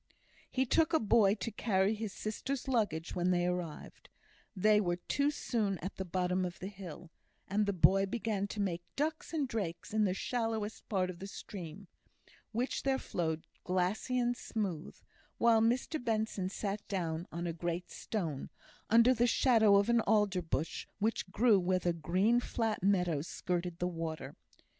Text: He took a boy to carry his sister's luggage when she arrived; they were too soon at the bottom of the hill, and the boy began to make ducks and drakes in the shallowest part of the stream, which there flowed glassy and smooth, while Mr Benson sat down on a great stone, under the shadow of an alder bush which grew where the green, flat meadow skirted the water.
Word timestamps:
He 0.49 0.65
took 0.65 0.93
a 0.93 0.99
boy 0.99 1.35
to 1.35 1.51
carry 1.51 1.93
his 1.93 2.11
sister's 2.11 2.67
luggage 2.67 3.13
when 3.15 3.31
she 3.31 3.45
arrived; 3.45 4.09
they 4.55 4.81
were 4.81 4.95
too 4.95 5.29
soon 5.29 5.77
at 5.77 5.97
the 5.97 6.05
bottom 6.05 6.43
of 6.43 6.57
the 6.57 6.69
hill, 6.69 7.11
and 7.47 7.67
the 7.67 7.71
boy 7.71 8.07
began 8.07 8.47
to 8.47 8.59
make 8.59 8.81
ducks 8.95 9.31
and 9.31 9.47
drakes 9.47 9.93
in 9.93 10.05
the 10.05 10.15
shallowest 10.15 10.89
part 10.89 11.11
of 11.11 11.19
the 11.19 11.27
stream, 11.27 11.87
which 12.51 12.81
there 12.81 12.97
flowed 12.97 13.45
glassy 13.63 14.17
and 14.17 14.35
smooth, 14.35 14.97
while 15.37 15.61
Mr 15.61 16.03
Benson 16.03 16.49
sat 16.49 16.81
down 16.87 17.27
on 17.31 17.45
a 17.45 17.53
great 17.53 17.91
stone, 17.91 18.49
under 18.89 19.13
the 19.13 19.27
shadow 19.27 19.75
of 19.75 19.87
an 19.87 20.01
alder 20.07 20.41
bush 20.41 20.87
which 20.97 21.29
grew 21.29 21.59
where 21.59 21.77
the 21.77 21.93
green, 21.93 22.39
flat 22.39 22.81
meadow 22.81 23.21
skirted 23.21 23.77
the 23.77 23.87
water. 23.87 24.35